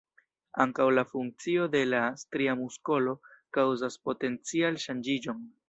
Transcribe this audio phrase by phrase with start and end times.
[0.63, 3.15] Ankaŭ la funkcio de la stria muskolo
[3.59, 5.49] kaŭzas potencial-ŝanĝiĝon.